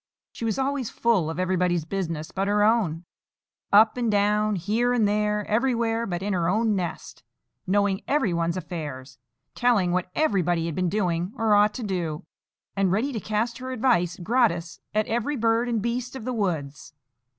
[0.31, 5.45] She was always full of everybody's business but her own—up and down, here and there,
[5.47, 7.21] everywhere but in her own nest,
[7.67, 9.19] knowing everyone's affairs,
[9.53, 12.25] telling what everybody had been doing or ought to do,
[12.75, 16.93] and ready to cast her advice gratis at every bird and beast of the woods.